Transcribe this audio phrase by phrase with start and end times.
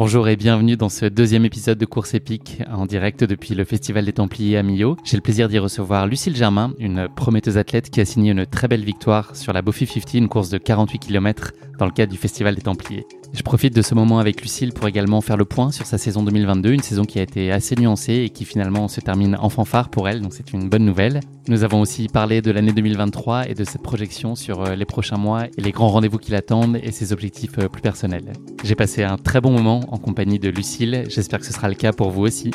[0.00, 4.06] Bonjour et bienvenue dans ce deuxième épisode de Course épique en direct depuis le Festival
[4.06, 4.96] des Templiers à Millau.
[5.04, 8.66] J'ai le plaisir d'y recevoir Lucille Germain, une prometteuse athlète qui a signé une très
[8.66, 12.16] belle victoire sur la Bofi 50, une course de 48 km dans le cadre du
[12.16, 13.04] Festival des Templiers.
[13.32, 16.24] Je profite de ce moment avec Lucille pour également faire le point sur sa saison
[16.24, 19.88] 2022, une saison qui a été assez nuancée et qui finalement se termine en fanfare
[19.88, 21.20] pour elle, donc c'est une bonne nouvelle.
[21.48, 25.16] Nous avons aussi parlé de l'année 2023 et de cette projection sur euh, les prochains
[25.16, 28.32] mois et les grands rendez-vous qui l'attendent et ses objectifs euh, plus personnels.
[28.64, 31.76] J'ai passé un très bon moment en compagnie de Lucille, j'espère que ce sera le
[31.76, 32.50] cas pour vous aussi.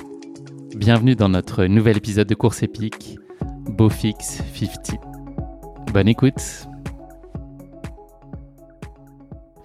[0.75, 3.17] Bienvenue dans notre nouvel épisode de course épique,
[3.69, 4.99] Bowfix 50.
[5.93, 6.67] Bonne écoute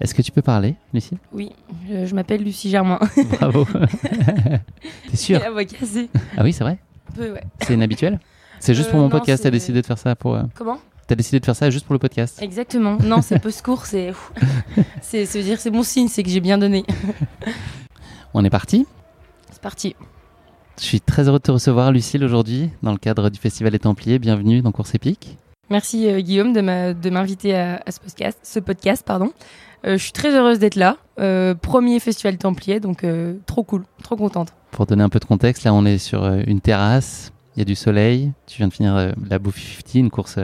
[0.01, 1.51] est-ce que tu peux parler, Lucie Oui,
[1.89, 2.99] je, m'appelle Lucie Germain.
[3.39, 3.65] Bravo.
[5.09, 5.39] T'es sûre?
[5.39, 6.09] La voix cassée.
[6.37, 6.79] Ah oui, c'est vrai?
[7.09, 7.43] Un peu, ouais.
[7.61, 8.19] C'est inhabituel?
[8.59, 10.35] C'est juste pour Euh, mon non, podcast, t'as décidé de faire ça pour...
[10.35, 10.79] euh, Comment?
[11.07, 12.41] T'as décidé de faire ça juste pour le podcast?
[12.41, 12.97] Exactement.
[13.03, 14.13] Non, c'est post-cours, c'est.
[15.01, 16.85] c'est se dire, c'est bon signe, c'est que j'ai bien donné.
[18.33, 18.85] On est parti
[19.51, 19.95] C'est parti.
[20.79, 23.79] Je suis très heureux de te recevoir, Lucille, aujourd'hui, dans le cadre du Festival des
[23.79, 24.19] Templiers.
[24.19, 25.37] Bienvenue dans Course Épique.
[25.69, 28.39] Merci euh, Guillaume de m'inviter à, à ce podcast.
[28.43, 29.31] Ce podcast pardon.
[29.85, 30.97] Euh, je suis très heureuse d'être là.
[31.19, 34.53] Euh, premier festival Templier, donc euh, trop cool, trop contente.
[34.71, 37.65] Pour donner un peu de contexte, là, on est sur une terrasse, il y a
[37.65, 38.31] du soleil.
[38.47, 40.37] Tu viens de finir la Bouffi 50, une course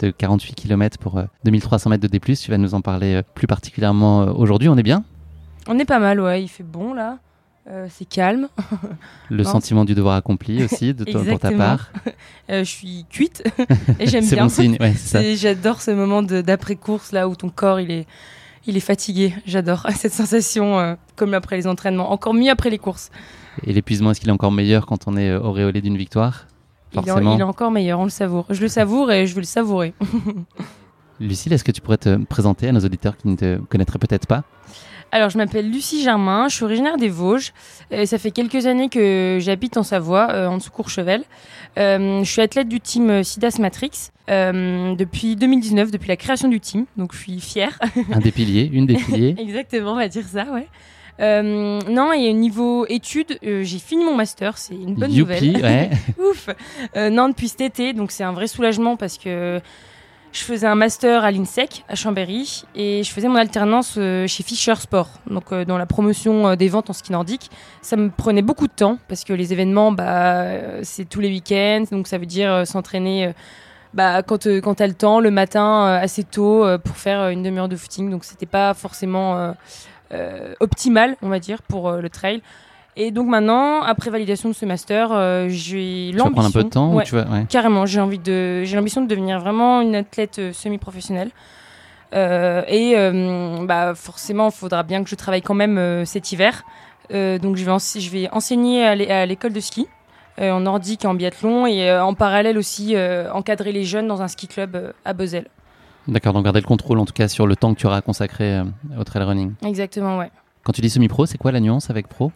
[0.00, 2.20] de 48 km pour euh, 2300 mètres de D+.
[2.20, 4.68] Tu vas nous en parler plus particulièrement aujourd'hui.
[4.68, 5.04] On est bien?
[5.68, 6.42] On est pas mal, ouais.
[6.42, 7.18] Il fait bon là.
[7.68, 8.48] Euh, c'est calme.
[9.28, 9.50] Le Non.
[9.50, 11.92] sentiment du devoir accompli aussi, de toi, pour ta part.
[12.50, 13.44] Euh, je suis cuite
[14.00, 14.46] et j'aime C'est bien.
[14.46, 14.94] bon signe, ouais,
[15.36, 18.06] J'adore ce moment de- d'après-course là où ton corps il est,
[18.70, 19.34] il est fatigué.
[19.46, 22.12] J'adore cette sensation euh, comme après les entraînements.
[22.12, 23.10] Encore mieux après les courses.
[23.64, 26.46] Et l'épuisement, est-ce qu'il est encore meilleur quand on est euh, auréolé d'une victoire?
[26.92, 27.34] Il est, Forcément.
[27.34, 28.46] il est encore meilleur, on le savoure.
[28.50, 29.92] Je le savoure et je veux le savourer.
[31.20, 34.26] Lucille, est-ce que tu pourrais te présenter à nos auditeurs qui ne te connaîtraient peut-être
[34.26, 34.42] pas?
[35.12, 37.52] Alors, je m'appelle Lucie Germain, je suis originaire des Vosges.
[37.90, 41.24] Et ça fait quelques années que j'habite en Savoie, euh, en dessous Courchevel.
[41.78, 43.90] Euh, je suis athlète du team euh, Sidas Matrix
[44.28, 46.86] euh, depuis 2019, depuis la création du team.
[46.96, 47.78] Donc, je suis fière.
[48.12, 49.34] Un des piliers, une des piliers.
[49.38, 50.68] Exactement, on va dire ça, ouais.
[51.18, 55.50] Euh, non, et au niveau études, euh, j'ai fini mon master, c'est une bonne Youpi,
[55.50, 55.62] nouvelle.
[55.62, 55.90] ouais.
[56.30, 56.48] Ouf
[56.96, 59.60] Euh, Non, depuis cet été, donc c'est un vrai soulagement parce que
[60.32, 64.44] je faisais un master à l'INSEC à Chambéry et je faisais mon alternance euh, chez
[64.44, 67.50] Fischer Sport, donc euh, dans la promotion euh, des ventes en ski nordique.
[67.82, 71.84] Ça me prenait beaucoup de temps parce que les événements, bah, c'est tous les week-ends,
[71.90, 73.32] donc ça veut dire s'entraîner.
[73.92, 77.76] bah, quand, quand t'as le temps, le matin, assez tôt, pour faire une demi-heure de
[77.76, 78.10] footing.
[78.10, 79.54] Donc, c'était pas forcément
[80.60, 82.42] optimal, on va dire, pour le trail.
[82.96, 86.58] Et donc, maintenant, après validation de ce master, euh, j'ai Tu vas prendre un peu
[86.58, 87.22] de l'ambition- temps ou Ouais, tu vas...
[87.24, 87.46] ouais.
[87.48, 91.30] Carrément, j'ai envie de, j'ai l'ambition de devenir vraiment une athlète euh, semi-professionnelle.
[92.12, 92.94] Euh, et
[93.66, 96.64] bah forcément, il faudra bien que je travaille quand même cet hiver.
[97.10, 99.86] Donc je vais, ense- je vais enseigner à l'é- à l'école de ski
[100.40, 102.96] en nordique et en biathlon et en parallèle aussi
[103.32, 105.46] encadrer les jeunes dans un ski club à Bezel.
[106.08, 108.60] D'accord, donc garder le contrôle en tout cas sur le temps que tu auras consacré
[108.98, 109.52] au trail running.
[109.64, 110.30] Exactement, ouais.
[110.64, 112.32] Quand tu dis semi-pro, c'est quoi la nuance avec pro?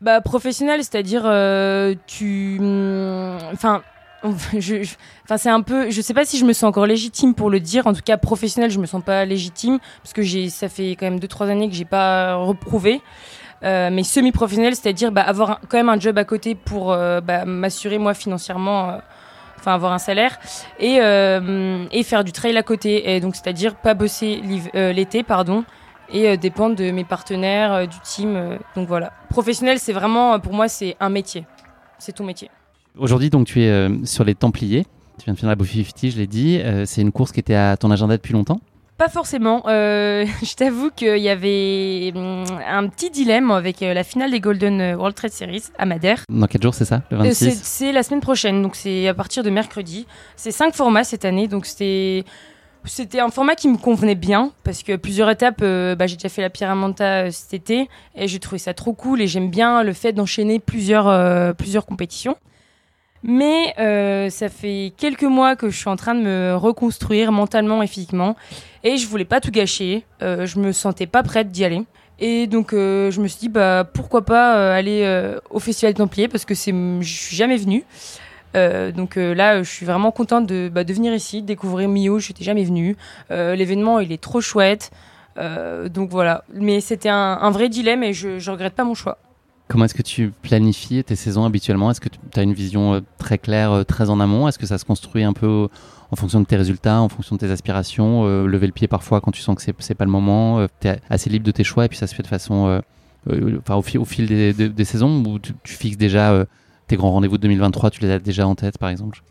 [0.00, 3.82] Bah professionnel, c'est-à-dire euh, tu, hum, enfin.
[4.52, 5.88] Je, je- enfin, c'est un peu.
[5.90, 7.86] Je sais pas si je me sens encore légitime pour le dire.
[7.86, 10.50] En tout cas, professionnel, je me sens pas légitime parce que j'ai.
[10.50, 13.00] Ça fait quand même deux trois années que j'ai pas reprouvé.
[13.62, 17.46] Euh, mais semi-professionnel, c'est-à-dire bah, avoir quand même un job à côté pour euh, bah,
[17.46, 18.96] m'assurer moi financièrement, euh,
[19.58, 20.38] enfin avoir un salaire
[20.78, 23.14] et euh, et faire du trail à côté.
[23.16, 24.42] Et donc c'est-à-dire pas bosser
[24.74, 25.64] l'été, pardon,
[26.12, 28.36] et euh, dépendre de mes partenaires, euh, du team.
[28.36, 29.12] euh, donc voilà.
[29.30, 31.46] Professionnel, c'est vraiment, pour moi, c'est un métier.
[31.98, 32.50] C'est ton métier.
[32.98, 34.84] Aujourd'hui, donc tu es sur les Templiers.
[35.18, 36.60] Tu viens de finir la Bouffi 50, je l'ai dit.
[36.86, 38.60] C'est une course qui était à ton agenda depuis longtemps?
[38.96, 39.62] Pas forcément.
[39.66, 44.94] Euh, je t'avoue qu'il y avait hum, un petit dilemme avec la finale des Golden
[44.96, 46.24] World Trade Series à Madère.
[46.28, 47.02] Dans quel jour c'est ça?
[47.10, 50.06] Le Euh, c'est 26 c'est la semaine prochaine, donc c'est à partir de mercredi.
[50.36, 52.24] C'est cinq formats cette année, donc c'était
[52.84, 56.28] c'était un format qui me convenait bien parce que plusieurs étapes, euh, bah, j'ai déjà
[56.28, 59.82] fait la Pyramenta euh, cet été et j'ai trouvé ça trop cool et j'aime bien
[59.82, 62.36] le fait d'enchaîner plusieurs euh, plusieurs compétitions.
[63.22, 67.82] Mais euh, ça fait quelques mois que je suis en train de me reconstruire mentalement
[67.82, 68.34] et physiquement
[68.82, 70.04] et je voulais pas tout gâcher.
[70.20, 71.82] Je me sentais pas prête d'y aller.
[72.18, 76.54] Et donc je me suis dit bah pourquoi pas aller au Festival Templier parce que
[76.54, 77.84] je suis jamais venue.
[78.56, 82.18] Euh, donc euh, là, je suis vraiment contente de, bah, venir ici, de découvrir Mio.
[82.18, 82.96] Je n'étais jamais venue.
[83.30, 84.90] Euh, L'événement, il est trop chouette.
[85.90, 86.44] Donc voilà.
[86.52, 89.16] Mais c'était un, vrai dilemme et je, ne regrette pas mon choix.
[89.68, 91.90] Comment est-ce que tu planifies tes saisons habituellement?
[91.90, 94.48] Est-ce que tu as une vision très claire, très en amont?
[94.48, 95.68] Est-ce que ça se construit un peu
[96.10, 98.26] en fonction de tes résultats, en fonction de tes aspirations?
[98.44, 101.00] Lever le pied parfois quand tu sens que c'est c'est pas le moment Tu es
[101.08, 102.82] assez libre de tes choix et puis ça se fait de façon
[103.26, 106.44] enfin, au, fil des, saisons tu, tu fixes déjà
[106.90, 109.22] tes grands rendez-vous de 2023, tu les as déjà en tête par exemple?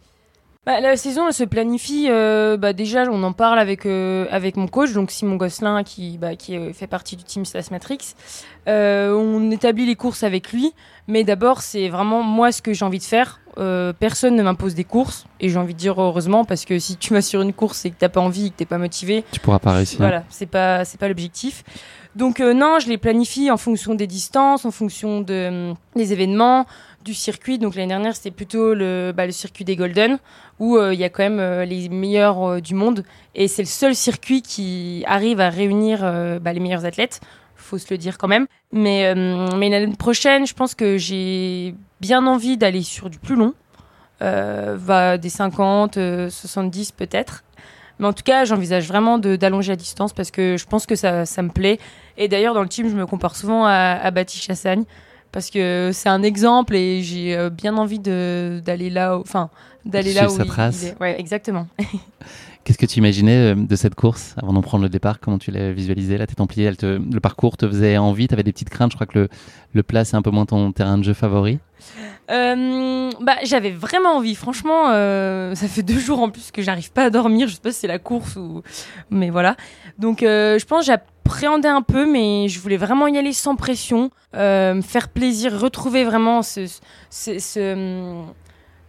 [0.66, 2.08] Bah, la saison elle se planifie.
[2.10, 6.18] Euh, bah, déjà, on en parle avec, euh, avec mon coach, donc Simon Gosselin, qui,
[6.18, 8.14] bah, qui euh, fait partie du team Stas Matrix.
[8.68, 10.72] on établit les courses avec lui,
[11.08, 13.42] mais d'abord, c'est vraiment moi ce que j'ai envie de faire.
[14.00, 17.14] personne ne m'impose des courses, et j'ai envie de dire heureusement, parce que si tu
[17.14, 19.42] vas sur une course et que t'as pas envie, et que t'es pas motivé, tu
[19.42, 19.98] pourras pas réussir.
[20.00, 21.64] Voilà, c'est pas c'est pas l'objectif.
[22.16, 26.66] Donc non, je les planifie en fonction des distances, en fonction de, des événements
[27.04, 27.57] du circuit.
[27.60, 30.19] Donc l'année dernière, c'était plutôt le, bah, circuit des Golden,
[30.60, 33.04] où euh, il y a quand même euh, les meilleurs euh, du monde.
[33.36, 36.00] Et c'est le seul circuit qui arrive à réunir
[36.42, 37.22] bah, les meilleurs athlètes.
[37.56, 38.48] Faut se le dire quand même.
[38.72, 39.13] Mais,
[39.56, 43.54] mais l'année prochaine, je pense que j'ai bien envie d'aller sur du plus long.
[44.22, 46.00] des 50,
[46.30, 47.44] 70 peut-être.
[48.00, 51.25] Mais en tout cas, j'envisage vraiment d'allonger la distance parce que je pense que ça,
[51.25, 51.80] ça me plaît.
[52.18, 54.86] Et d'ailleurs, dans le team, je me compare souvent à, à Chassagne
[55.31, 59.50] parce que c'est un exemple et j'ai euh, bien envie d'aller là, enfin
[59.86, 60.81] d'aller là où sa trace.
[60.81, 61.00] Il est.
[61.00, 61.68] Ouais, exactement.
[62.64, 65.20] Qu'est-ce que tu imaginais euh, de cette course avant d'en prendre le départ?
[65.20, 68.28] Comment tu l'as visualisé La tête Templier, elle le parcours te faisait envie?
[68.28, 68.92] Tu avais des petites craintes?
[68.92, 69.30] Je crois que le,
[69.74, 71.60] le plat, c'est un peu moins ton terrain de jeu favori.
[72.30, 74.36] Euh, bah, j'avais vraiment envie.
[74.36, 74.86] Franchement,
[75.56, 77.48] ça fait deux jours en plus que j'arrive pas à dormir.
[77.48, 78.62] Je sais pas si c'est la course ou,
[79.10, 79.56] mais voilà.
[79.98, 80.86] Donc, je pense
[81.30, 85.60] j'appréhendais un peu, mais je voulais vraiment y aller sans pression, euh, me faire plaisir,
[85.60, 86.66] retrouver vraiment ce,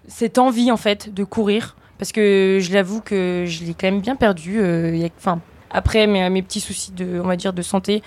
[0.06, 4.00] cette envie en fait de courir, parce que je l'avoue que je l'ai quand même
[4.00, 4.58] bien perdu.
[4.58, 5.38] Euh, enfin,
[5.70, 8.02] après mes, mes, petits soucis de, on va dire, de santé,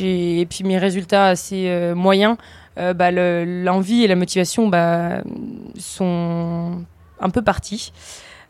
[0.00, 2.36] et puis mes résultats assez euh, moyens,
[2.76, 5.22] bah, l'envie et la motivation bah,
[5.78, 6.82] sont
[7.20, 7.92] un peu partis.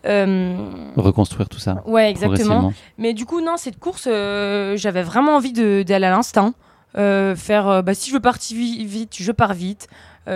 [0.07, 0.57] Euh,
[0.97, 1.83] Reconstruire tout ça.
[1.87, 2.73] Ouais, exactement.
[2.99, 6.55] Mais du coup, non, cette course, euh, j'avais vraiment envie d'aller à l'instinct.
[6.97, 9.89] Euh, faire, bah, si je veux partir vite, je pars vite.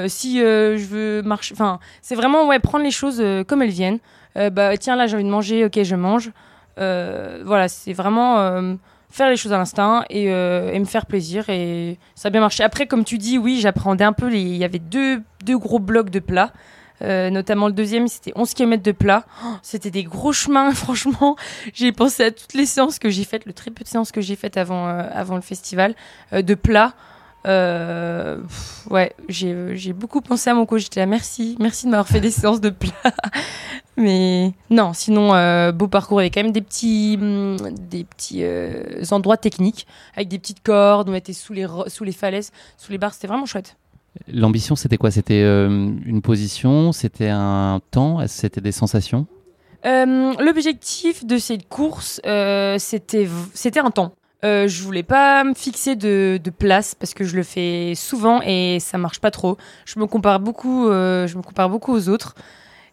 [0.07, 3.99] si je veux marcher, enfin, c'est vraiment ouais, prendre les choses comme elles viennent.
[4.35, 6.31] bah, tiens, là, j'ai envie de manger, ok, je mange.
[6.77, 8.77] voilà, c'est vraiment
[9.11, 12.63] faire les choses à l'instinct et, et, me faire plaisir et ça a bien marché.
[12.65, 14.33] Après, comme tu dis, oui, j'appréhendais un peu.
[14.33, 16.53] Il y avait deux, deux gros blocs de plats.
[17.03, 19.25] Euh, notamment le deuxième, c'était 11 km de plat.
[19.45, 21.37] Oh, c'était des gros chemins, franchement.
[21.73, 24.21] J'ai pensé à toutes les séances que j'ai faites, le très peu de séances que
[24.21, 25.95] j'ai faites avant, euh, avant le festival,
[26.33, 26.95] euh, de plat.
[27.45, 30.83] ouais, j'ai beaucoup pensé à mon coach.
[30.83, 32.93] J'étais là, merci, merci de m'avoir fait des séances de plat.
[33.97, 38.45] Mais non, sinon, beau parcours avec quand même des petits, hum, des petits
[39.11, 42.99] endroits techniques, avec des petites cordes, on était sous les, sous les falaises, sous les
[42.99, 43.77] barres, c'était vraiment chouette.
[44.33, 45.11] L'ambition, c'était quoi?
[45.11, 45.69] C'était euh,
[46.05, 46.93] une position?
[46.93, 48.27] C'était un temps?
[48.27, 49.27] C'était des sensations?
[49.87, 53.29] Euh, L'objectif de cette course, euh, c'était
[53.79, 54.13] un temps.
[54.43, 58.99] je voulais pas me fixer de, place parce que je le fais souvent et ça
[58.99, 59.57] marche pas trop.
[59.85, 62.35] Je me compare beaucoup, je me compare beaucoup aux autres.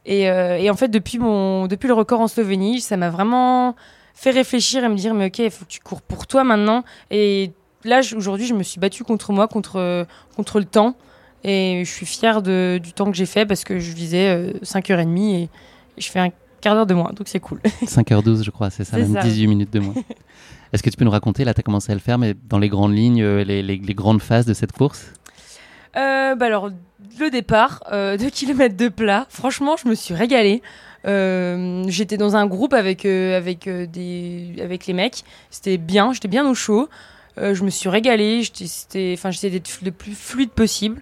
[0.05, 3.75] Et, en fait, depuis, mon, depuis le record en Slovénie, ça m'a vraiment
[4.13, 6.83] fait réfléchir et me dire mais ok, il faut que tu cours pour toi maintenant.
[7.11, 7.51] Et
[7.85, 10.05] là, aujourd'hui, je me suis battue contre moi, contre,
[10.35, 10.95] contre le temps.
[11.43, 15.35] Et je suis fière de, du temps que j'ai fait parce que je visais 5h30
[15.35, 15.49] et,
[15.97, 16.29] je fais un
[16.61, 17.59] quart d'heure de moins, donc c'est cool.
[17.85, 19.93] 5h12, je crois, c'est ça, même 18 minutes de moins.
[20.73, 22.57] Est-ce que tu peux nous raconter, là, tu as commencé à le faire, mais dans
[22.57, 25.13] les grandes lignes, euh, les, les, grandes phases de cette course?
[25.95, 26.69] Euh, bah alors,
[27.19, 30.61] le départ, 2 euh, km de plat, franchement, je me suis régalée.
[31.05, 36.55] j'étais dans un groupe avec, avec, des, avec les mecs, c'était bien, j'étais bien au
[36.55, 36.89] chaud.
[37.37, 41.01] Euh, je me suis régalée, j'essayais d'être le plus fluide possible.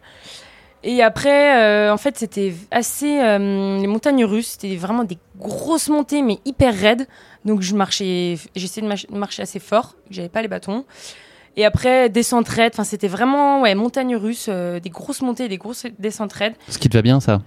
[0.86, 3.20] Et après, euh, en fait, c'était assez.
[3.22, 7.08] Euh, les montagnes russes, c'était vraiment des grosses montées, mais hyper raides.
[7.46, 10.86] Donc, je marchais, j'essayais de marcher assez fort, j'avais pas les bâtons.
[11.56, 15.86] Et après, descente raide, enfin, c'était vraiment, ouais, montagne russe, des grosses montées, des grosses
[16.00, 16.56] descentes raides.
[16.68, 17.42] Ce qui te va bien, ça?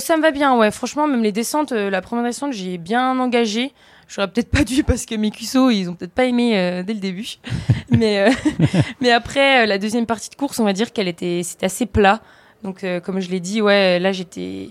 [0.00, 0.72] Ça me va bien, ouais.
[0.72, 3.72] Franchement, même les descentes, la première descente, j'ai bien engagé.
[4.08, 6.94] J'aurais peut-être pas dû parce que mes cuisseaux, ils ont peut-être pas aimé euh, dès
[6.94, 7.36] le début.
[7.90, 8.30] mais, euh,
[9.00, 11.86] mais après, euh, la deuxième partie de course, on va dire qu'elle était, c'était assez
[11.86, 12.20] plat.
[12.62, 14.70] Donc, comme je l'ai dit, ouais, là, j'étais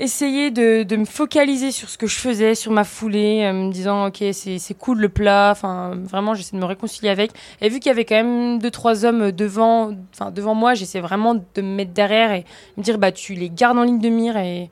[0.00, 4.08] essayé de, de, me focaliser sur ce que je faisais, sur ma foulée, me disant,
[4.08, 5.50] ok, c'est, c'est cool le plat.
[5.52, 7.30] Enfin, vraiment, j'essaie de me réconcilier avec.
[7.60, 10.98] Et vu qu'il y avait quand même deux, trois hommes devant, enfin, devant moi, j'essaie
[10.98, 12.44] vraiment de me mettre derrière et
[12.76, 14.70] me dire, bah, tu les gardes en ligne de mire et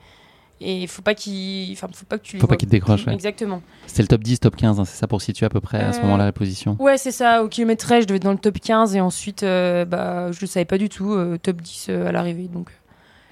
[0.63, 3.63] et il faut pas qu'il enfin faut pas que tu faut pas qu'il décroche exactement
[3.87, 5.93] c'était le top 10 top 15 hein, c'est ça pour situer à peu près à
[5.93, 8.59] ce moment-là la position ouais c'est ça au kilomètre je devais être dans le top
[8.59, 12.09] 15 et ensuite euh, bah je le savais pas du tout euh, top 10 euh,
[12.09, 12.71] à l'arrivée donc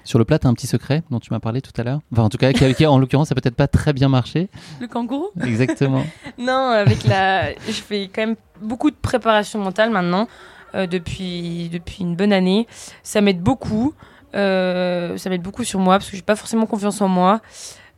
[0.03, 1.99] sur le plat, tu as un petit secret dont tu m'as parlé tout à l'heure?
[2.11, 4.49] Enfin, en tout cas, qui, en l'occurrence, ça peut-être pas très bien marché.
[4.79, 5.27] Le kangourou?
[5.45, 6.03] Exactement.
[6.39, 7.53] non, avec la.
[7.67, 10.27] Je fais quand même beaucoup de préparation mentale maintenant.
[10.73, 12.65] depuis, depuis une bonne année.
[13.03, 13.93] Ça m'aide beaucoup.
[14.33, 17.41] Ça m'aide beaucoup sur moi parce que j'ai pas forcément confiance en moi.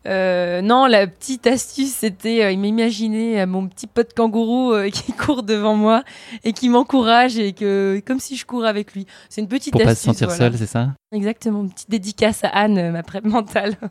[0.05, 5.13] Euh, non, la petite astuce, c'était, euh, il m'imaginer euh, mon petit pote kangourou qui
[5.13, 6.03] court devant moi
[6.43, 9.05] et qui m'encourage et que, comme si je cours avec lui.
[9.29, 10.03] C'est une petite Pour astuce.
[10.03, 10.93] Pour pas se sentir seul, c'est ça?
[11.11, 13.75] Exactement, une petite dédicace à Anne, ma prep mentale.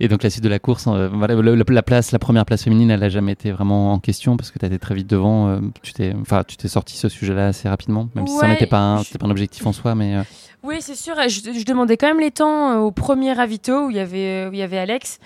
[0.00, 3.00] Et donc la suite de la course, voilà, la, place, la première place féminine, elle
[3.00, 5.60] n'a jamais été vraiment en question parce que tu étais très vite devant.
[5.82, 9.02] tu t'es, enfin, tu t'es sorti ce sujet-là assez rapidement, même si ça n'était pas,
[9.20, 10.16] pas un objectif en soi, mais.
[10.62, 11.16] Oui, c'est sûr.
[11.28, 14.52] Je, demandais quand même les temps euh, au premier ravito où il y avait, où
[14.52, 15.18] il y avait Alex.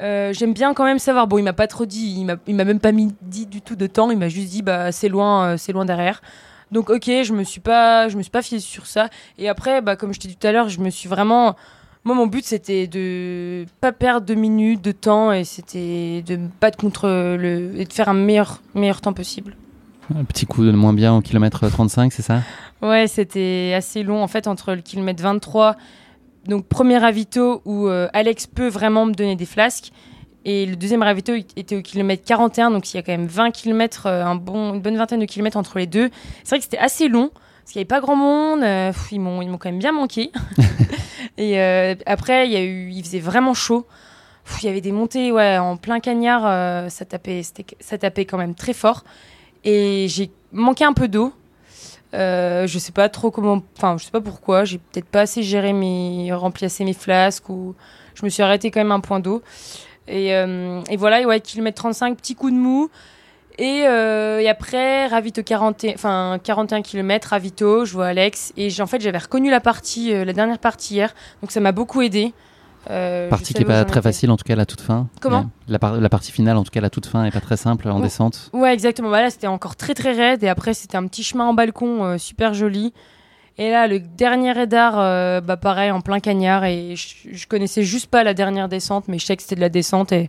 [0.00, 1.26] Euh, j'aime bien quand même savoir.
[1.26, 3.86] Bon, il m'a pas trop dit, il m'a, même pas mis dit du tout de
[3.88, 4.10] temps.
[4.12, 6.22] Il m'a juste dit, bah c'est loin, euh, c'est loin derrière.
[6.70, 9.08] Donc ok, je me suis pas, je me suis pas fiée sur ça.
[9.38, 11.56] Et après, bah comme je t'ai dit tout à l'heure, je me suis vraiment.
[12.04, 16.76] Moi, mon but c'était de pas perdre de minutes de temps et c'était de battre
[16.76, 19.56] contre le et de faire un meilleur meilleur temps possible.
[20.14, 22.42] Un petit coup de moins bien au kilomètre 35, c'est ça?
[22.82, 25.76] Ouais, c'était assez long en fait entre le kilomètre 23,
[26.46, 29.92] donc premier ravito où euh, Alex peut vraiment me donner des flasques,
[30.44, 33.50] et le deuxième ravito était au kilomètre 41, donc il y a quand même 20
[33.52, 36.10] km, euh, un bon, une bonne vingtaine de kilomètres entre les deux.
[36.42, 39.20] C'est vrai que c'était assez long, parce qu'il n'y avait pas grand monde, euh, ils
[39.20, 40.30] m'ont quand même bien manqué.
[41.38, 41.58] et
[42.04, 43.86] après, il, y a eu, il faisait vraiment chaud.
[44.60, 47.40] il y avait des montées ouais, en plein cagnard, ça, tapait,
[47.80, 49.04] ça tapait quand même très fort.
[49.64, 51.32] Et j'ai manqué un peu d'eau.
[52.14, 54.64] Euh, je sais pas trop comment, enfin, je sais pas pourquoi.
[54.64, 56.30] J'ai peut-être pas assez géré mes,
[56.80, 57.74] mes flasques ou
[58.14, 59.42] je me suis arrêtée quand même un point d'eau.
[60.06, 62.90] Et, euh, et, voilà, ouais, kilomètre 35, petit coup de mou.
[63.58, 68.52] Et, euh, et après, ravito 40, enfin 41 km, ravito, je vois Alex.
[68.56, 72.02] Et en fait, j'avais reconnu la partie, la dernière partie hier, donc ça m'a beaucoup
[72.02, 72.32] aidé.
[72.90, 75.08] Euh, partie qui est pas très facile en tout cas la toute fin.
[75.20, 77.88] Comment la, la, partie finale en tout cas la toute fin est pas très simple
[77.88, 78.50] en descente.
[78.52, 79.10] Ouais exactement.
[79.10, 82.04] Bah là c'était encore très très raide et après c'était un petit chemin en balcon
[82.04, 82.92] euh, super joli.
[83.56, 88.08] Et là le dernier radar euh, bah pareil en plein cagnard et je, connaissais juste
[88.08, 90.28] pas la dernière descente mais je sais que c'était de la descente et,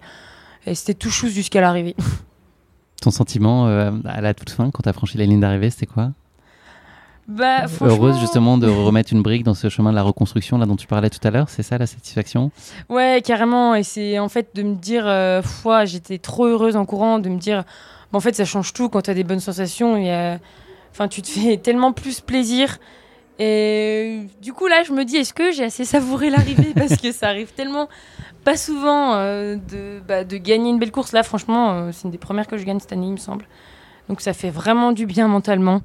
[0.65, 1.95] et c'était tout chousse jusqu'à l'arrivée.
[3.01, 6.11] Ton sentiment à la toute fin quand tu as franchi la ligne d'arrivée c'était quoi?
[7.27, 10.75] Bah, Heureuse justement de remettre une brique dans ce chemin de la reconstruction là dont
[10.75, 12.51] tu parlais tout à l'heure, c'est ça la satisfaction?
[12.89, 13.75] Ouais, carrément.
[13.75, 15.41] Et c'est en fait de me dire, euh,
[15.85, 17.63] j'étais trop heureuse en courant, de me dire,
[18.13, 19.97] en fait ça change tout quand tu as des bonnes sensations.
[19.97, 20.37] Et,
[20.91, 22.77] enfin, tu te fais tellement plus plaisir.
[23.37, 26.73] Et du coup là, je me dis, est-ce que j'ai assez savouré l'arrivée?
[26.75, 27.89] Parce que ça arrive tellement
[28.45, 31.11] pas souvent euh, de, bah, de gagner une belle course.
[31.11, 33.45] Là, franchement, euh, c'est une des premières que je gagne cette année, il me semble.
[34.07, 35.81] Donc ça fait vraiment du bien mentalement.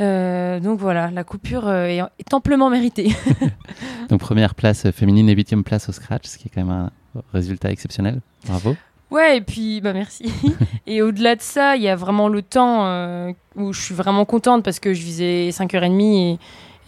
[0.00, 3.14] Euh, donc voilà, la coupure euh, est, amplement méritée.
[4.08, 6.90] donc première place féminine et huitième place au scratch, ce qui est quand même un
[7.32, 8.20] résultat exceptionnel.
[8.46, 8.76] Bravo.
[9.10, 10.30] Ouais, et puis bah merci.
[10.86, 14.24] et au-delà de ça, il y a vraiment le temps euh, où je suis vraiment
[14.24, 16.38] contente parce que je visais 5h30 et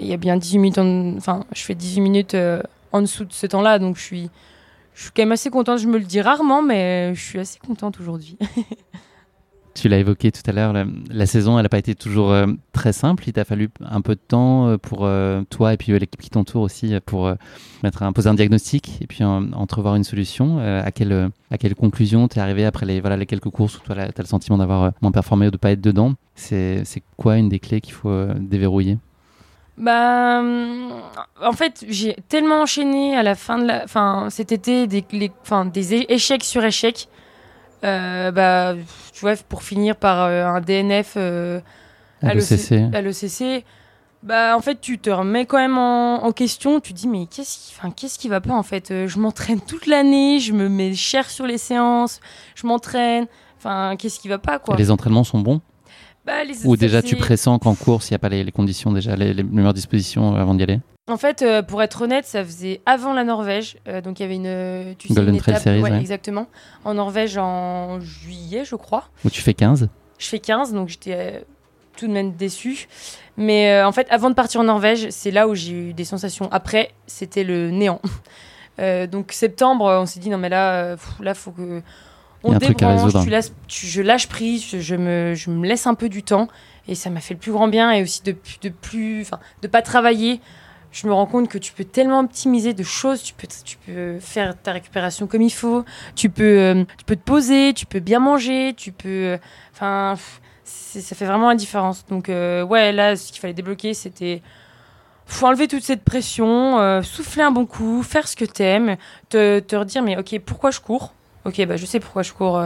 [0.00, 2.36] il y a bien 18 minutes, enfin je fais 18 minutes
[2.92, 4.30] en dessous de ce temps-là, donc je suis,
[4.94, 5.78] je suis quand même assez contente.
[5.78, 8.36] Je me le dis rarement, mais je suis assez contente aujourd'hui.
[9.78, 12.92] Tu l'as évoqué tout à l'heure, la, saison, elle n'a pas été toujours euh, très
[12.92, 13.22] simple.
[13.28, 16.30] Il t'a fallu un peu de temps euh, pour euh, toi et puis l'équipe qui
[16.30, 17.32] t'entoure aussi pour
[18.12, 20.58] poser un diagnostic et puis entrevoir une solution.
[20.58, 24.10] à, quelle, à quelle conclusion t'es arrivé après les, quelques courses où toi tu as
[24.18, 26.14] le sentiment d'avoir moins performé ou de ne pas être dedans?
[26.34, 26.84] C'est
[27.16, 28.98] quoi une des clés qu'il faut déverrouiller?
[29.76, 35.04] Bah, en fait, j'ai tellement enchaîné à la fin de la, cet été des,
[36.08, 37.08] échecs sur échecs
[37.82, 38.74] bah,
[39.12, 41.60] tu vois, pour finir par euh, un DNF euh,
[42.22, 43.64] à l'ECC,
[44.22, 46.80] bah, en fait, tu te remets quand même en, question.
[46.80, 49.06] Tu dis, mais qu'est-ce qui, enfin, qu'est-ce qui va pas en fait?
[49.06, 52.20] Je m'entraîne toute l'année, je me mets cher sur les séances,
[52.54, 53.26] je m'entraîne.
[53.58, 54.76] Enfin, qu'est-ce qui va pas quoi?
[54.76, 55.60] Les entraînements sont bons?
[56.26, 59.32] Bah, Ou déjà tu pressens qu'en course, il n'y a pas les, conditions, déjà les,
[59.32, 60.80] les meilleures dispositions avant d'y aller?
[61.08, 63.78] En fait, euh, pour être honnête, ça faisait avant la Norvège.
[63.88, 66.46] Euh, donc il y avait une, tu Golden Trail Series, exactement,
[66.84, 69.04] en Norvège en juillet, je crois.
[69.24, 69.88] Où tu fais 15
[70.18, 71.40] Je fais 15, donc j'étais euh,
[71.96, 72.88] tout de même déçue.
[73.36, 76.48] Mais en fait, avant de partir en Norvège, c'est là où j'ai eu des sensations.
[76.52, 78.00] Après, c'était le néant.
[79.10, 81.82] donc septembre, on s'est dit non mais là, là faut que
[82.44, 83.12] on débranche,
[83.66, 86.46] tu je lâche prise, je, me, je me laisse un peu du temps
[86.86, 89.68] et ça m'a fait le plus grand bien et aussi de, de plus, enfin, de
[89.68, 90.40] pas travailler
[90.90, 94.18] je me rends compte que tu peux tellement optimiser de choses, tu peux, tu peux
[94.20, 98.00] faire ta récupération comme il faut, tu peux, euh, tu peux te poser, tu peux
[98.00, 99.08] bien manger, tu peux...
[99.08, 99.38] Euh,
[99.72, 100.14] enfin,
[100.64, 102.06] ça fait vraiment la différence.
[102.06, 104.42] Donc, euh, ouais, là, ce qu'il fallait débloquer, c'était...
[105.26, 108.96] faut enlever toute cette pression, souffler un bon coup, faire ce que t'aimes,
[109.28, 111.12] te, te redire, mais ok, pourquoi je cours?
[111.44, 112.60] Ok, bah, je sais pourquoi je cours,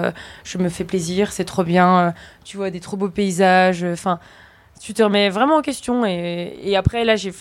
[0.44, 2.14] je me fais plaisir, c'est trop bien,
[2.44, 4.18] tu vois des trop beaux paysages, enfin
[4.82, 6.04] tu te remets vraiment en question.
[6.04, 7.32] Et, et après, là, j'ai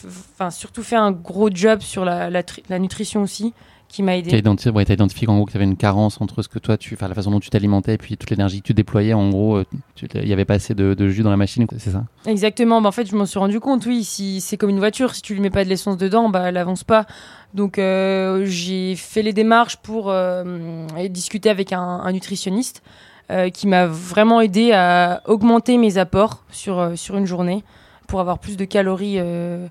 [0.51, 3.53] surtout fait un gros job sur la, la, nutrition aussi
[3.87, 4.29] qui m'a aidé.
[4.29, 6.77] Tu as identifié, ouais, identifié qu'en gros, tu avais une carence entre ce que toi,
[6.77, 9.13] tu, la façon dont tu t'alimentais et puis toute l'énergie que tu déployais.
[9.13, 9.65] En gros, euh,
[10.13, 12.03] il n'y avait pas assez de, jus dans la machine, c'est ça?
[12.27, 12.79] Exactement.
[12.79, 13.87] Bah, en fait, je m'en suis rendu compte.
[13.87, 16.49] Oui, si c'est comme une voiture, si tu lui mets pas de l'essence dedans, bah,
[16.49, 17.07] elle avance pas.
[17.55, 22.83] Donc, euh, j'ai fait les démarches pour euh, discuter avec un, un nutritionniste.
[23.29, 27.63] Euh, qui m'a vraiment aidé à augmenter mes apports sur, euh, sur une journée
[28.07, 29.19] pour avoir plus de calories.
[29.19, 29.67] Euh,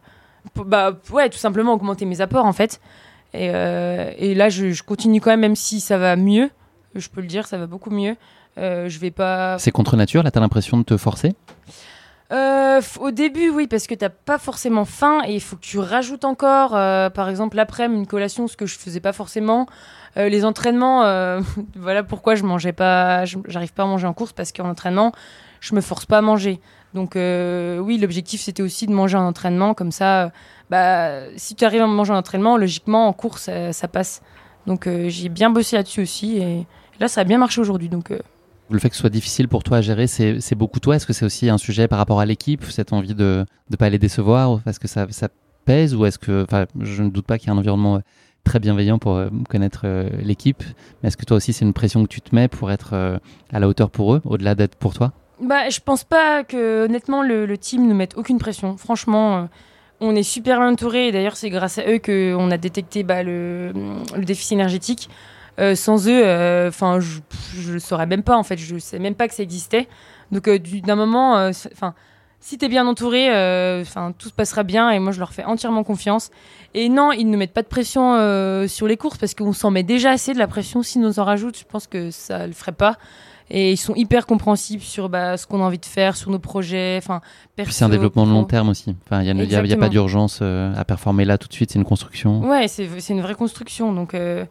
[0.55, 2.81] bah, ouais, tout simplement augmenter mes apports en fait.
[3.35, 6.51] Et, et là, je, continue quand même, même si ça va mieux.
[6.95, 8.17] Je peux le dire, ça va beaucoup mieux.
[8.57, 9.57] je vais pas.
[9.59, 11.35] C'est contre nature, là, t'as l'impression de te forcer?
[12.31, 16.25] Au début, oui, parce que t'as pas forcément faim et il faut que tu rajoutes
[16.25, 19.67] encore, par exemple, l'après-midi, une collation, ce que je faisais pas forcément.
[20.17, 21.41] Euh, les entraînements, euh,
[21.77, 25.13] voilà pourquoi je mangeais pas, j'arrive pas à manger en course parce qu'en entraînement,
[25.61, 26.61] je me force pas à manger.
[26.95, 30.33] Donc euh, oui, l'objectif c'était aussi de manger en entraînement, comme ça,
[30.71, 34.23] bah, si tu arrives à manger en entraînement, logiquement en course ça, passe.
[34.67, 36.67] Donc j'ai bien bossé là-dessus aussi et
[36.99, 37.89] là ça a bien marché aujourd'hui.
[37.89, 38.13] Donc
[38.71, 41.13] le fait que ce soit difficile pour toi à gérer, c'est beaucoup toi Est-ce que
[41.13, 44.61] c'est aussi un sujet par rapport à l'équipe, cette envie de ne pas les décevoir?
[44.67, 45.07] Est-ce que ça,
[45.65, 45.95] pèse?
[45.95, 46.47] Ou est-ce que,
[46.81, 48.01] je ne doute pas qu'il y a un environnement
[48.51, 50.65] très bienveillant pour euh, connaître euh, l'équipe.
[51.03, 53.17] Mais est-ce que toi aussi, c'est une pression que tu te mets pour être euh,
[53.53, 55.13] à la hauteur pour eux, au-delà d'être pour toi?
[55.41, 58.77] Bah, Je pense pas que, honnêtement, le, team ne mette aucune pression.
[58.77, 59.49] Franchement,
[60.01, 61.13] on est super entouré.
[61.13, 63.73] D'ailleurs, c'est grâce à eux qu'on a détecté bah, le,
[64.17, 65.09] le, déficit énergétique.
[65.77, 68.59] sans eux, enfin, je ne saurais même pas, en fait.
[68.59, 69.87] Je sais même pas que ça existait.
[70.33, 71.95] Donc, d'un moment, enfin
[72.41, 73.29] si tu es bien entouré,
[73.81, 76.31] enfin tout se passera bien et moi je leur fais entièrement confiance.
[76.75, 79.71] Et non, ils ne mettent pas de pression euh, sur les courses parce qu'on s'en
[79.71, 80.83] met déjà assez de la pression.
[80.83, 82.97] Si nous en rajoute, je pense que ça le ferait pas.
[83.53, 86.39] Et ils sont hyper compréhensibles sur bah, ce qu'on a envie de faire, sur nos
[86.39, 86.97] projets.
[86.99, 87.21] Enfin,
[87.69, 88.95] c'est un développement de long terme aussi.
[89.05, 91.73] Enfin, il n'y a, pas d'urgence euh, à performer là tout de suite.
[91.73, 92.49] C'est une construction.
[92.49, 93.93] Ouais, c'est une vraie construction.
[93.93, 94.45] Donc, euh,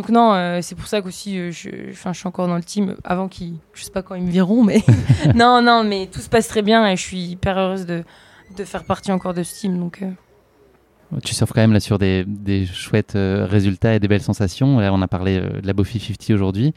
[0.00, 3.56] donc non, c'est pour ça qu'aussi, je, je suis encore dans le team avant qu'ils,
[3.74, 4.82] je sais pas quand ils me verront, mais
[5.34, 8.02] non, non, mais tout se passe très bien et je suis hyper heureuse de,
[8.56, 9.78] de faire partie encore de ce team.
[9.78, 10.02] Donc.
[11.24, 14.76] Tu surfes quand même là sur des, des chouettes euh, résultats et des belles sensations.
[14.76, 16.72] on a parlé euh, de la Bofi 50 aujourd'hui.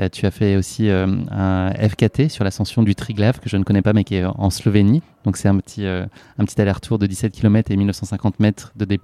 [0.00, 3.82] Euh, tu as fait aussi un FKT sur l'ascension du Triglav que je ne connais
[3.82, 5.02] pas mais qui est en Slovénie.
[5.24, 8.98] Donc c'est un petit, un petit aller-retour de 17 km et 1950 mètres de D+.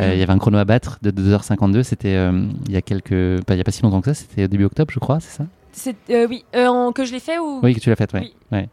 [0.00, 1.82] Il y avait un chrono à battre de 2h52.
[1.82, 2.16] C'était
[2.66, 4.14] il y a quelques, pas, il y a pas si longtemps que ça.
[4.14, 5.46] C'était début octobre, je crois, c'est ça?
[6.28, 6.44] Oui,
[6.94, 7.60] que je l'ai fait ou?
[7.62, 8.20] Oui, que tu l'as fait, ouais.
[8.20, 8.34] oui.
[8.52, 8.68] ouais.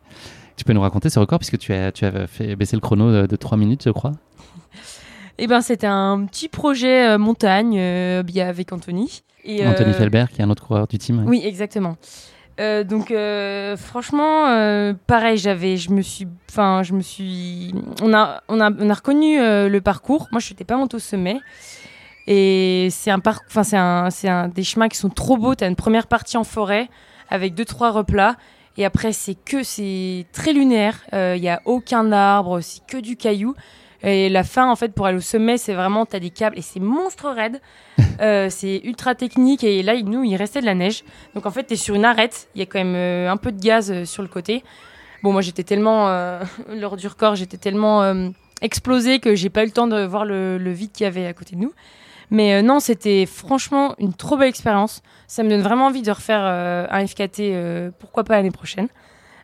[0.56, 3.12] Tu peux nous raconter ce record puisque tu as, tu as fait baisser le chrono
[3.12, 4.12] de, de 3 minutes, je crois.
[5.44, 9.24] Eh ben, c'était un petit projet euh, montagne euh, avec Anthony.
[9.44, 11.24] Et, Anthony euh, Felbert, qui est un autre coureur du team.
[11.26, 11.98] Oui, exactement.
[12.60, 13.12] donc
[13.78, 17.74] franchement, pareil, j'avais, je me suis, enfin, je me suis,
[18.04, 20.28] on a, on a, on a reconnu le parcours.
[20.32, 21.40] Moi, je n'étais pas montée au sommet.
[22.28, 25.56] Et c'est un parcours, enfin, c'est un, c'est un des chemins qui sont trop beaux.
[25.56, 26.88] Tu as une première partie en forêt
[27.32, 28.36] avec deux trois replats.
[28.78, 31.00] Et après, c'est que c'est très lunaire.
[31.14, 33.56] Il y a aucun arbre, c'est que du caillou.
[34.04, 36.58] Et la fin, en fait, pour aller au sommet, c'est vraiment, tu as des câbles
[36.58, 37.62] et c'est monstre raide.
[38.22, 39.64] euh, c'est ultra technique.
[39.64, 41.04] Et là, nous, il restait de la neige.
[41.36, 42.50] Donc, en fait, tu es sur une arête.
[42.56, 44.64] Il y a quand même euh, un peu de gaz euh, sur le côté.
[45.22, 49.68] Bon, moi, j'étais tellement, euh, lors du record, j'étais tellement explosée que j'ai pas eu
[49.68, 51.74] le temps de voir le, le vide qu'il y avait à côté de nous.
[52.32, 55.04] Mais non, c'était franchement une trop belle expérience.
[55.28, 58.88] Ça me donne vraiment envie de refaire un FKT, pourquoi pas l'année prochaine.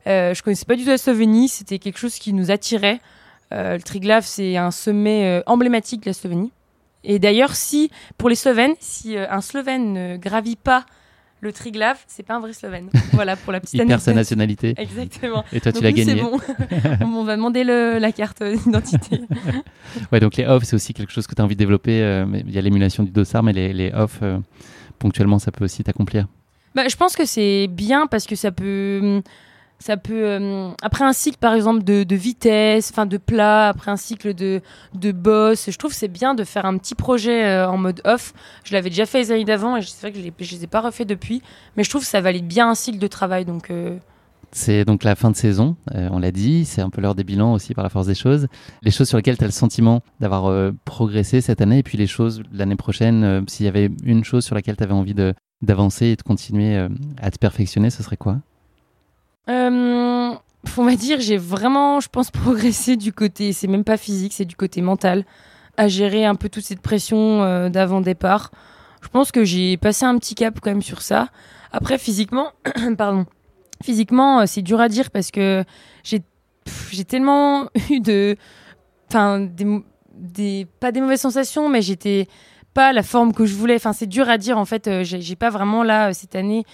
[0.05, 3.01] je connaissais pas du tout la Slovénie, c'était quelque chose qui nous attirait.
[3.53, 6.51] Euh, le Triglav, c'est un sommet euh, emblématique de la Slovénie.
[7.03, 10.85] Et d'ailleurs, si pour les Slovènes, si euh, un Slovène ne gravit pas
[11.39, 12.89] le Triglav, c'est pas un vrai Slovène.
[13.13, 14.73] Voilà pour la petite Il perd sa nationalité.
[14.77, 15.45] Exactement.
[15.53, 16.15] Et toi, tu l'as gagné.
[16.21, 16.39] Bon.
[17.01, 19.21] on va demander la carte d'identité.
[20.11, 22.25] ouais, donc les off, c'est aussi quelque chose que tu as envie de développer.
[22.33, 24.21] il y a l'émulation du dossard, mais les, les off,
[24.99, 26.27] ponctuellement, ça peut aussi t'accomplir.
[26.75, 29.21] Bah, je pense que c'est bien parce que ça peut hum,
[29.79, 33.97] ça peut euh, après un cycle par exemple de, vitesse enfin de plat après un
[33.97, 34.61] cycle de
[34.95, 38.33] de boss je trouve c'est bien de faire un petit projet euh, en mode off.
[38.63, 40.67] Je l'avais déjà fait les années d'avant et c'est vrai que je, je les ai
[40.67, 41.41] pas refait depuis
[41.75, 43.97] mais je trouve que ça valide bien un cycle de travail donc euh,
[44.51, 47.51] c'est donc la fin de saison, on l'a dit, c'est un peu l'heure des bilans
[47.51, 48.47] aussi par la force des choses.
[48.81, 52.07] Les choses sur lesquelles tu as le sentiment d'avoir progressé cette année et puis les
[52.07, 55.13] choses l'année prochaine, s'il y avait une chose sur laquelle tu avais envie
[55.61, 56.77] d'avancer et de continuer
[57.21, 58.37] à te perfectionner, ce serait quoi?
[59.49, 60.33] Euh,
[60.77, 64.45] on va dire, j'ai vraiment, je pense, progressé du côté, c'est même pas physique, c'est
[64.45, 65.25] du côté mental,
[65.77, 68.51] à gérer un peu toute cette pression euh, d'avant-départ.
[69.01, 71.29] Je pense que j'ai passé un petit cap quand même sur ça.
[71.71, 72.51] Après, physiquement,
[72.97, 73.25] pardon,
[73.83, 75.63] physiquement, euh, c'est dur à dire parce que
[76.03, 78.35] j'ai tellement eu de.
[79.09, 79.83] Enfin, des,
[80.13, 82.27] des, pas des mauvaises sensations, mais j'étais
[82.73, 83.75] pas la forme que je voulais.
[83.75, 84.87] Enfin, c'est dur à dire en fait.
[84.87, 86.65] Euh, j'ai pas vraiment là, cette année.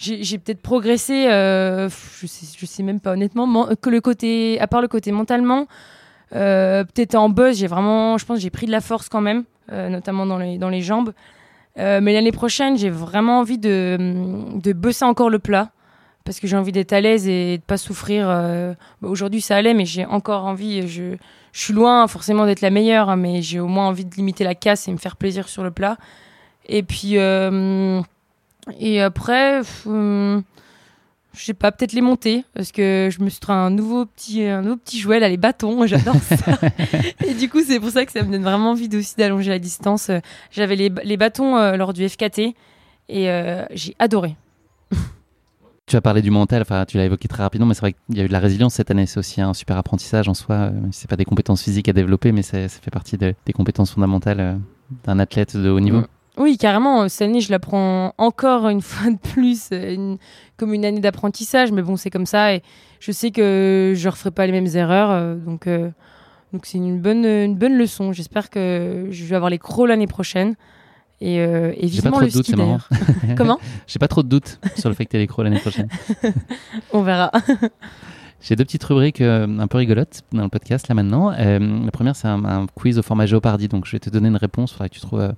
[0.00, 4.66] J'ai peut-être progressé, euh, je, sais, je sais même pas honnêtement, que le côté, à
[4.66, 5.66] part le côté mentalement,
[6.34, 9.44] euh, peut-être en buzz, j'ai vraiment, je pense, j'ai pris de la force quand même,
[9.70, 11.12] notamment dans les, dans les jambes.
[11.76, 13.98] mais l'année prochaine, j'ai vraiment envie de,
[14.54, 15.70] de bosser encore le plat
[16.24, 18.26] parce que j'ai envie d'être à l'aise et de pas souffrir.
[18.26, 20.88] Bah, aujourd'hui, ça allait, mais j'ai encore envie.
[20.88, 21.16] Je,
[21.52, 24.44] je suis loin forcément d'être la meilleure, hein, mais j'ai au moins envie de limiter
[24.44, 25.96] la casse et me faire plaisir sur le plat.
[26.66, 28.00] Et puis, euh,
[28.78, 30.40] et après, euh,
[31.34, 34.44] je sais pas, peut-être les monter, parce que je me suis trouvé un nouveau petit,
[34.44, 36.58] un nouveau petit jouet, là, les bâtons, j'adore ça.
[37.26, 39.58] et du coup, c'est pour ça que ça me donne vraiment envie aussi d'allonger la
[39.58, 40.10] distance.
[40.50, 42.54] J'avais les, les bâtons euh, lors du FKT
[43.08, 43.26] et
[43.72, 44.36] j'ai adoré.
[45.90, 48.16] Tu as parlé du mental, enfin, tu l'as évoqué très rapidement, mais c'est vrai qu'il
[48.16, 49.06] y a eu de la résilience cette année.
[49.06, 50.54] C'est aussi un super apprentissage en soi.
[50.54, 54.38] Euh, c'est pas des compétences physiques à développer, mais ça fait partie des compétences fondamentales
[54.38, 54.54] euh,
[55.02, 56.04] d'un athlète de haut niveau.
[56.40, 57.08] Oui, carrément.
[57.08, 60.16] Cette année, je l'apprends encore une fois de plus, euh,
[60.56, 61.70] comme une année d'apprentissage.
[61.70, 62.54] Mais bon, c'est comme ça.
[62.54, 62.62] Et
[62.98, 65.36] je sais que je ne referai pas les mêmes erreurs.
[65.36, 65.68] donc,
[66.52, 68.12] donc c'est une bonne, une bonne leçon.
[68.12, 70.56] J'espère que je vais avoir les crocs l'année prochaine.
[71.22, 71.72] Et, euh,
[72.02, 72.50] pas trop le de doute,
[73.36, 73.58] Comment?
[73.86, 75.88] J'ai pas trop de doutes sur le fait que tu l'écro l'année prochaine.
[76.92, 77.30] On verra.
[78.40, 81.30] J'ai deux petites rubriques euh, un peu rigolotes dans le podcast là maintenant.
[81.32, 83.68] Euh, la première, c'est un, quiz au format Géopardy.
[83.68, 84.70] Donc, je vais te donner une réponse.
[84.70, 85.32] Il faudra que tu trouves euh,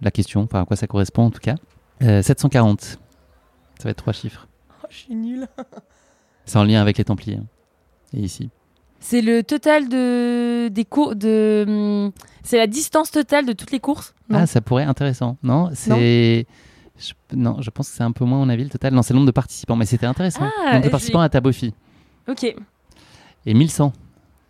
[0.00, 1.56] la question, enfin à quoi ça correspond en tout cas.
[2.00, 2.80] 740.
[2.80, 4.48] Ça va être trois chiffres.
[4.82, 5.48] Oh, je suis nulle.
[6.44, 7.36] c'est en lien avec les Templiers.
[7.36, 7.46] Hein.
[8.12, 8.50] Et ici.
[9.00, 11.64] C'est le total de des cours de.
[11.68, 14.14] Hum, c'est la distance totale de toutes les courses?
[14.32, 15.36] Ah, ça pourrait être intéressant.
[15.42, 16.46] Non, c'est.
[17.34, 17.60] Non.
[17.60, 18.94] Je, pense que c'est un peu moins mon avis le total.
[18.94, 20.44] Non, c'est le nombre de participants, mais c'était intéressant.
[20.44, 21.74] Ah, le nombre de participants à ta Bofi.
[22.28, 22.44] Ok.
[23.44, 23.92] Et 1100.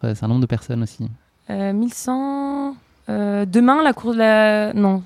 [0.03, 1.09] c'est un nombre de personnes aussi.
[1.49, 2.71] 1100.
[2.71, 2.73] Euh,
[3.09, 4.73] euh, demain, la course de la.
[4.73, 5.03] Non,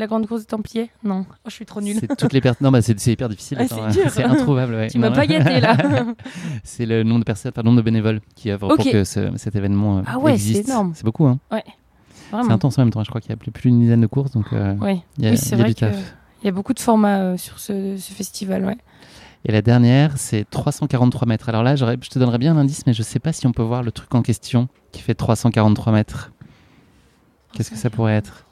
[0.00, 1.98] la grande course des Templiers Non, oh, je suis trop nulle.
[2.00, 2.64] C'est toutes les personnes.
[2.64, 3.58] Non, bah, c'est hyper difficile.
[3.60, 4.74] Ah, c'est introuvable.
[4.74, 4.88] Ouais.
[4.88, 5.76] Tu m'as pas gâté là.
[6.64, 9.98] c'est le nombre de personnes, le nombre de bénévoles qui œuvrent pour que cet événement
[9.98, 10.64] euh, ah ouais, existe.
[10.64, 10.92] C'est énorme.
[10.94, 11.26] C'est beaucoup.
[11.26, 11.38] Hein.
[11.52, 11.64] Ouais.
[12.30, 13.04] C'est intense en même temps.
[13.04, 15.24] Je crois qu'il y a plus, plus d'une dizaine de courses, donc euh, oui, il
[15.24, 15.92] y a, c'est vrai qu'il
[16.44, 18.76] y a beaucoup de formats euh, sur ce, festival, ouais.
[19.44, 21.48] Et la dernière, c'est 343 mètres.
[21.48, 23.82] Alors là, je te donnerais bien l'indice, mais je sais pas si on peut voir
[23.82, 26.30] le truc en question qui fait 343 mètres.
[27.52, 28.44] Qu'est-ce que ça pourrait être?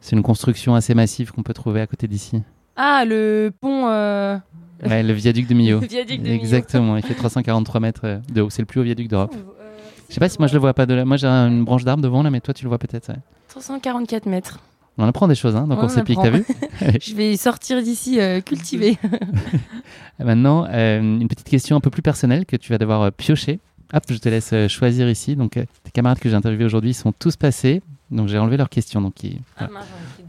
[0.00, 2.42] C'est une construction assez massive qu'on peut trouver à côté d'ici.
[2.76, 3.88] Ah, le pont.
[3.88, 4.36] Euh...
[4.84, 5.80] Ouais, le viaduc de Millau.
[5.80, 8.50] le viaduc de Exactement, il fait 343 mètres euh, de haut.
[8.50, 9.34] C'est le plus haut viaduc d'Europe.
[9.34, 9.72] Euh,
[10.08, 11.04] je sais pas si moi je le vois pas de là.
[11.04, 13.10] Moi j'ai une branche d'arbre devant là, mais toi tu le vois peut-être.
[13.48, 14.60] 344 mètres.
[14.98, 16.42] On apprend des choses hein, dans Course Épique, t'as vu
[17.02, 18.96] Je vais sortir d'ici euh, cultivé.
[20.18, 23.58] Maintenant, une petite question un peu plus personnelle que tu vas devoir piocher.
[23.92, 25.36] Hop, je te laisse choisir ici.
[25.36, 27.82] Donc, tes camarades que j'ai interviewés aujourd'hui sont tous passés.
[28.10, 29.00] Donc j'ai enlevé leur question.
[29.00, 29.14] Donc
[29.58, 29.68] ah,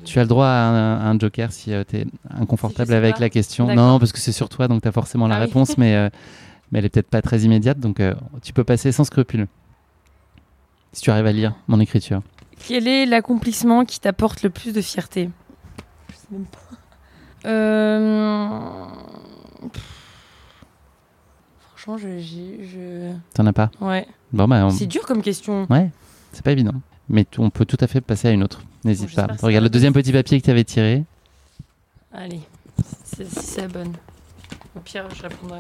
[0.04, 3.74] tu as le droit à un, joker si euh, tu es inconfortable avec la question.
[3.74, 6.10] Non, parce que c'est sur toi, donc tu as forcément la ah réponse, mais, euh,
[6.72, 7.80] mais elle est peut-être pas très immédiate.
[7.80, 9.48] Donc euh, tu peux passer sans scrupule.
[10.94, 12.22] Si tu arrives à lire mon écriture.
[12.68, 15.30] Quel est l'accomplissement qui t'apporte le plus de fierté?
[16.10, 16.58] Je sais même pas.
[21.76, 22.20] Franchement, je.
[22.20, 23.14] je...
[23.36, 23.70] T'en as pas?
[23.80, 24.08] Ouais.
[24.34, 25.68] Bon, bah, C'est dur comme question.
[25.70, 25.92] Ouais,
[26.34, 26.74] c'est pas évident
[27.10, 28.62] mais on peut tout à fait passer à une autre.
[28.84, 29.28] N'hésite pas.
[29.42, 31.04] Regarde le deuxième petit papier que tu avais tiré.
[32.14, 32.42] Allez,
[33.04, 33.94] si c'est la bonne.
[34.76, 35.60] Au pire, je répondrai.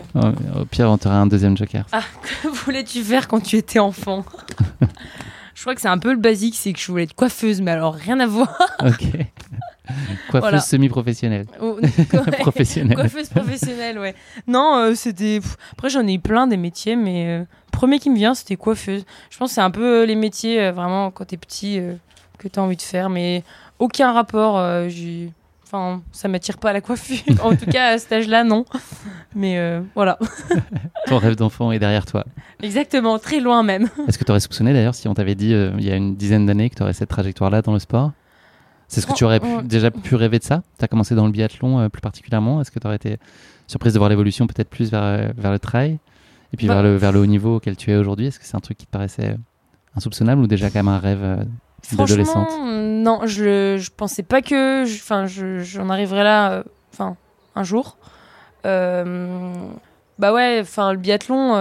[0.59, 1.85] au pire, on t'aura un deuxième joker.
[1.91, 2.03] Ah,
[2.43, 4.23] que voulais-tu faire quand tu étais enfant?
[5.55, 7.71] Je crois que c'est un peu le basique, c'est que je voulais être coiffeuse, mais
[7.71, 8.55] alors rien à voir.
[8.85, 9.07] ok.
[10.29, 11.45] Coiffeuse semi-professionnelle.
[11.61, 11.79] Oh,
[12.39, 12.97] professionnelle.
[12.97, 14.15] Coiffeuse professionnelle, ouais.
[14.47, 15.39] Non, euh, c'était.
[15.71, 19.05] Après, j'en ai eu plein des métiers, mais euh, premier qui me vient, c'était coiffeuse.
[19.29, 21.79] Je pense que c'est un peu euh, les métiers, vraiment, quand t'es petit,
[22.37, 23.43] que t'as envie de faire, mais
[23.79, 24.89] aucun rapport.
[24.89, 25.31] j'ai
[25.69, 27.19] Enfin, ça m'attire pas à la coiffure.
[27.43, 28.63] en tout cas, à cet âge-là, non.
[29.35, 29.59] Mais
[29.95, 30.17] voilà.
[31.07, 32.23] Ton rêve d'enfant est derrière toi.
[32.63, 33.89] Exactement, très loin même.
[34.07, 36.45] Est-ce que tu aurais soupçonné d'ailleurs si on t'avait dit il y a une dizaine
[36.45, 38.13] d'années que tu aurais cette trajectoire-là dans le sport?
[38.87, 40.63] C'est ce que tu aurais déjà pu rêver de ça?
[40.79, 42.61] Tu as commencé dans le biathlon euh, plus particulièrement?
[42.61, 43.17] Est-ce que tu aurais été
[43.67, 45.97] surprise de voir l'évolution peut-être plus vers, euh, vers le trail?
[46.53, 48.45] Et puis vers, bah, le, vers le haut niveau auquel tu es aujourd'hui Est-ce que
[48.45, 49.37] c'est un truc qui te paraissait euh,
[49.95, 51.45] insoupçonnable ou déjà quand même un rêve
[51.91, 52.49] d'adolescente?
[52.63, 57.17] Non, je, je pensais pas que enfin, j'en arriverais là enfin,
[57.55, 57.97] un jour.
[58.63, 59.03] bah
[60.33, 61.51] ouais, enfin le biathlon.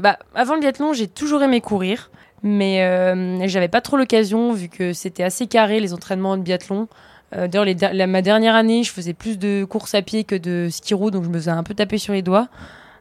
[0.00, 2.10] bah, avant le biathlon, j'ai toujours aimé courir.
[2.48, 6.86] Mais euh, j'avais pas trop l'occasion vu que c'était assez carré les entraînements de biathlon.
[7.34, 10.94] Euh, D'ailleurs, ma dernière année, je faisais plus de course à pied que de ski
[10.94, 12.46] roue, donc je me faisais un peu taper sur les doigts.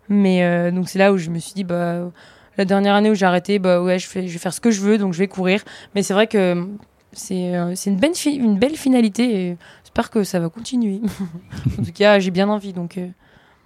[0.09, 2.11] Mais euh, donc c'est là où je me suis dit, bah
[2.57, 4.71] La dernière année où j'ai arrêté, bah ouais, je, fais, je vais faire ce que
[4.71, 5.61] je veux, donc je vais courir.
[5.93, 6.67] Mais c'est vrai que
[7.11, 11.01] c'est euh, c'est une, belle une belle finalité et j'espère que ça va continuer.
[11.79, 12.73] en tout cas, j'ai bien envie.
[12.73, 12.99] donc.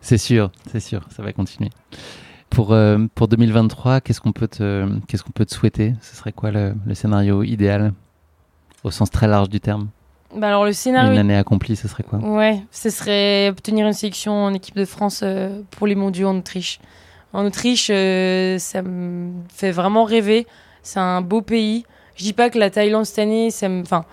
[0.01, 1.69] C'est sûr, c'est sûr, ça va continuer.
[2.49, 5.93] Pour, euh, pour 2023, qu'est-ce qu'on peut, te, qu'est-ce qu'on peut te souhaiter?
[6.01, 7.93] Ce serait quoi le, le, scénario idéal
[8.83, 9.89] au sens très large du terme?
[10.35, 11.11] Bah alors le scénario.
[11.11, 12.19] Une année accomplie, ce serait quoi?
[12.19, 15.23] Ouais, ce serait obtenir une sélection en équipe de France
[15.71, 16.79] pour les mondiaux en Autriche.
[17.33, 20.45] En Autriche, ça me fait vraiment rêver.
[20.83, 21.85] C'est un beau pays.
[22.15, 23.81] Je dis pas que la Thaïlande cette année, ça me.
[23.81, 24.03] Enfin, de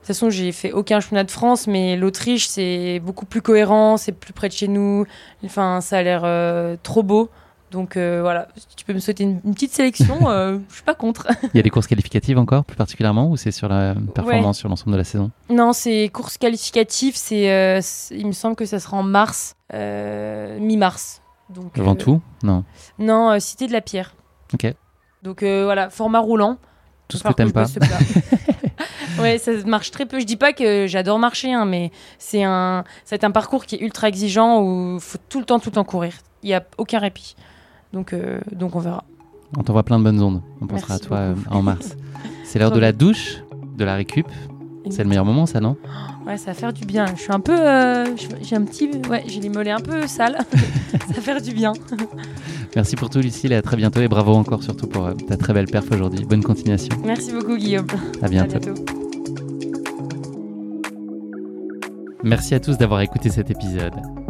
[0.00, 4.12] toute façon, j'ai fait aucun championnat de France, mais l'Autriche, c'est beaucoup plus cohérent, c'est
[4.12, 5.04] plus près de chez nous.
[5.44, 7.30] Enfin, ça a l'air euh, trop beau.
[7.70, 11.26] Donc euh, voilà, tu peux me souhaiter une, petite sélection, euh, je suis pas contre.
[11.52, 14.68] Il y a des courses qualificatives encore, plus particulièrement, ou c'est sur la performance sur
[14.68, 15.30] l'ensemble de la saison?
[15.50, 17.80] Non, c'est courses qualificatives, c'est,
[18.12, 21.22] il me semble que ça sera en mars, mi-mars.
[21.50, 22.20] Donc, Ventoux?
[22.42, 22.64] Non.
[22.98, 24.14] Non, Cité de la Pierre.
[24.54, 24.72] Ok.
[25.22, 26.58] Donc voilà, format roulant.
[27.08, 27.66] Tout ce que t'aimes pas.
[29.20, 30.18] ouais, ça marche très peu.
[30.18, 33.80] Je dis pas que j'adore marcher, hein, mais c'est un, c'est un parcours qui est
[33.80, 36.14] ultra exigeant où il faut tout le temps, tout le temps courir.
[36.42, 37.36] Il n'y a aucun répit.
[37.92, 39.04] Donc, euh, donc on verra.
[39.56, 40.42] On t'envoie plein de bonnes ondes.
[40.60, 41.96] On pensera à toi euh, en mars.
[42.44, 43.42] C'est l'heure de la douche,
[43.76, 44.26] de la récup.
[44.90, 45.76] C'est le meilleur moment, ça, non?
[46.26, 47.06] Ouais, ça va faire du bien.
[47.16, 47.56] Je suis un peu.
[47.56, 48.04] Euh,
[48.42, 48.90] j'ai un petit.
[49.10, 50.38] Ouais, j'ai les mollets un peu sales.
[50.90, 51.72] ça va faire du bien.
[52.76, 54.00] Merci pour tout, Lucille, et à très bientôt.
[54.00, 56.24] Et bravo encore, surtout pour euh, ta très belle perf aujourd'hui.
[56.24, 56.96] Bonne continuation.
[57.04, 57.86] Merci beaucoup, Guillaume.
[58.22, 58.56] À bientôt.
[58.56, 58.84] à bientôt.
[62.22, 63.94] Merci à tous d'avoir écouté cet épisode.